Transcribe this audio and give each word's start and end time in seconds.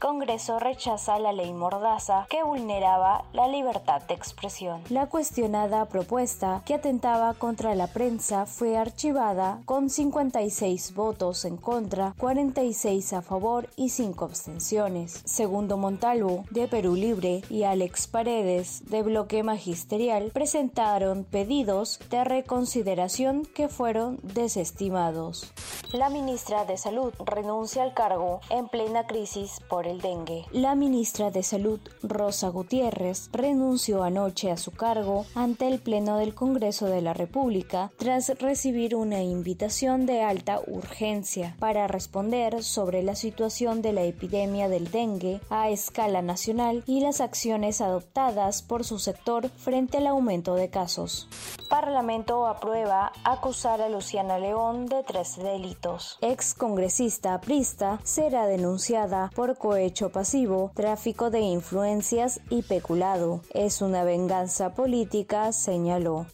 Congreso 0.00 0.58
rechaza 0.58 1.18
la 1.18 1.30
ley 1.30 1.52
Mordaza 1.52 2.26
que 2.30 2.42
vulneraba 2.42 3.26
la 3.34 3.48
libertad 3.48 4.00
de 4.08 4.14
expresión. 4.14 4.82
La 4.88 5.08
cuestionada 5.08 5.84
propuesta 5.84 6.62
que 6.64 6.72
atentaba 6.72 7.34
contra 7.34 7.74
la 7.74 7.86
prensa 7.86 8.46
fue 8.46 8.78
archivada 8.78 9.60
con 9.66 9.90
56 9.90 10.94
votos 10.94 11.44
en 11.44 11.58
contra, 11.58 12.14
46 12.16 13.12
a 13.12 13.20
favor 13.20 13.68
y 13.76 13.90
5 13.90 14.24
abstenciones. 14.24 15.20
Segundo 15.26 15.76
Montalvo, 15.76 16.44
de 16.50 16.66
Perú 16.66 16.94
Libre, 16.94 17.42
y 17.50 17.64
Alex 17.64 18.06
Paredes, 18.06 18.88
de 18.88 19.02
Bloque 19.02 19.42
Magisterial, 19.42 20.30
presentaron 20.32 21.24
pedidos 21.24 22.00
de 22.08 22.24
reconsideración 22.24 23.44
que 23.44 23.68
fueron 23.68 24.18
desestimados. 24.22 25.52
La 25.92 26.08
ministra 26.08 26.64
de 26.64 26.78
Salud 26.78 27.12
renuncia 27.18 27.82
al 27.82 27.92
cargo 27.92 28.40
en 28.48 28.68
plena 28.68 29.06
crisis 29.06 29.60
por 29.68 29.89
dengue. 29.98 30.44
La 30.52 30.74
ministra 30.74 31.30
de 31.30 31.42
Salud, 31.42 31.80
Rosa 32.02 32.48
Gutiérrez, 32.48 33.28
renunció 33.32 34.02
anoche 34.02 34.50
a 34.50 34.56
su 34.56 34.70
cargo 34.70 35.26
ante 35.34 35.66
el 35.66 35.80
Pleno 35.80 36.18
del 36.18 36.34
Congreso 36.34 36.86
de 36.86 37.02
la 37.02 37.14
República 37.14 37.90
tras 37.96 38.28
recibir 38.38 38.94
una 38.94 39.22
invitación 39.22 40.06
de 40.06 40.22
alta 40.22 40.60
urgencia 40.66 41.56
para 41.58 41.88
responder 41.88 42.62
sobre 42.62 43.02
la 43.02 43.14
situación 43.14 43.82
de 43.82 43.92
la 43.92 44.02
epidemia 44.02 44.68
del 44.68 44.90
dengue 44.90 45.40
a 45.50 45.70
escala 45.70 46.22
nacional 46.22 46.82
y 46.86 47.00
las 47.00 47.20
acciones 47.20 47.80
adoptadas 47.80 48.62
por 48.62 48.84
su 48.84 48.98
sector 48.98 49.48
frente 49.48 49.98
al 49.98 50.06
aumento 50.06 50.54
de 50.54 50.70
casos. 50.70 51.28
Parlamento 51.68 52.46
aprueba 52.46 53.12
acusar 53.24 53.80
a 53.80 53.88
Luciana 53.88 54.38
León 54.38 54.86
de 54.86 55.02
tres 55.02 55.36
delitos. 55.36 56.18
Ex 56.20 56.54
congresista 56.54 57.34
aprista 57.34 58.00
será 58.02 58.46
denunciada 58.46 59.30
por 59.34 59.56
cohecho 59.80 60.10
pasivo, 60.10 60.72
tráfico 60.74 61.30
de 61.30 61.40
influencias 61.40 62.40
y 62.50 62.60
peculado. 62.60 63.40
Es 63.54 63.80
una 63.80 64.04
venganza 64.04 64.74
política, 64.74 65.52
señaló 65.52 66.26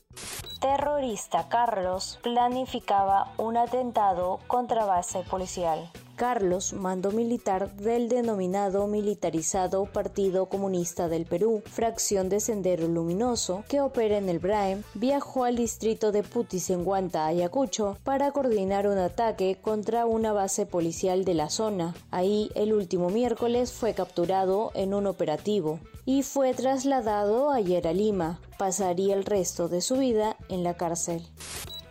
terrorista 0.60 1.48
Carlos 1.48 2.18
planificaba 2.22 3.30
un 3.36 3.56
atentado 3.56 4.40
contra 4.48 4.84
base 4.84 5.20
policial. 5.30 5.90
Carlos, 6.16 6.72
mando 6.72 7.12
militar 7.12 7.76
del 7.76 8.08
denominado 8.08 8.86
militarizado 8.86 9.84
Partido 9.84 10.46
Comunista 10.46 11.08
del 11.08 11.26
Perú, 11.26 11.62
fracción 11.66 12.30
de 12.30 12.40
Sendero 12.40 12.88
Luminoso, 12.88 13.64
que 13.68 13.82
opera 13.82 14.16
en 14.16 14.30
el 14.30 14.38
Braem, 14.38 14.82
viajó 14.94 15.44
al 15.44 15.56
distrito 15.56 16.12
de 16.12 16.22
Putis 16.22 16.70
en 16.70 16.84
Guanta, 16.84 17.26
Ayacucho, 17.26 17.98
para 18.02 18.32
coordinar 18.32 18.88
un 18.88 18.96
ataque 18.96 19.58
contra 19.60 20.06
una 20.06 20.32
base 20.32 20.64
policial 20.64 21.26
de 21.26 21.34
la 21.34 21.50
zona. 21.50 21.94
Ahí, 22.10 22.50
el 22.54 22.72
último 22.72 23.10
miércoles, 23.10 23.72
fue 23.72 23.92
capturado 23.92 24.72
en 24.74 24.94
un 24.94 25.06
operativo 25.06 25.80
y 26.06 26.22
fue 26.22 26.54
trasladado 26.54 27.50
ayer 27.50 27.86
a 27.86 27.92
Lima. 27.92 28.40
Pasaría 28.58 29.14
el 29.14 29.24
resto 29.24 29.68
de 29.68 29.82
su 29.82 29.96
vida 29.96 30.36
en 30.48 30.64
la 30.64 30.74
cárcel 30.74 31.22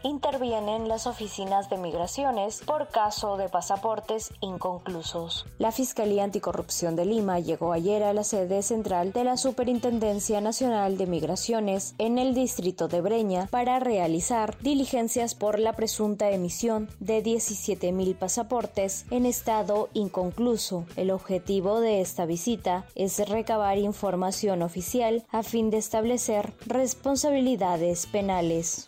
intervienen 0.05 0.87
las 0.87 1.07
oficinas 1.07 1.67
de 1.71 1.77
migraciones 1.77 2.61
por 2.63 2.89
caso 2.89 3.37
de 3.37 3.49
pasaportes 3.49 4.31
inconclusos. 4.39 5.47
La 5.57 5.71
Fiscalía 5.71 6.23
Anticorrupción 6.23 6.95
de 6.95 7.05
Lima 7.05 7.39
llegó 7.39 7.73
ayer 7.73 8.03
a 8.03 8.13
la 8.13 8.23
sede 8.23 8.61
central 8.61 9.13
de 9.13 9.23
la 9.23 9.35
Superintendencia 9.35 10.41
Nacional 10.41 10.97
de 10.97 11.07
Migraciones 11.07 11.95
en 11.97 12.19
el 12.19 12.35
distrito 12.35 12.87
de 12.87 13.01
Breña 13.01 13.47
para 13.47 13.79
realizar 13.79 14.55
diligencias 14.59 15.33
por 15.33 15.57
la 15.57 15.73
presunta 15.73 16.29
emisión 16.29 16.87
de 16.99 17.23
17.000 17.23 18.15
pasaportes 18.15 19.07
en 19.09 19.25
estado 19.25 19.89
inconcluso. 19.93 20.85
El 20.97 21.09
objetivo 21.09 21.79
de 21.79 22.01
esta 22.01 22.27
visita 22.27 22.85
es 22.93 23.27
recabar 23.27 23.79
información 23.79 24.61
oficial 24.61 25.25
a 25.31 25.41
fin 25.41 25.71
de 25.71 25.77
establecer 25.77 26.53
responsabilidades 26.67 28.05
penales. 28.05 28.87